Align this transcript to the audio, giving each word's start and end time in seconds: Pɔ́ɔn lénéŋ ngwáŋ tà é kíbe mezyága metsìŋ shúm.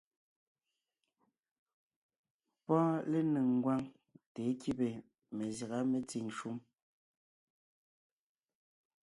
Pɔ́ɔn 2.65 2.95
lénéŋ 3.11 3.47
ngwáŋ 3.57 3.79
tà 4.33 4.39
é 4.49 4.53
kíbe 4.61 4.87
mezyága 5.35 5.79
metsìŋ 5.91 6.25
shúm. 6.37 6.57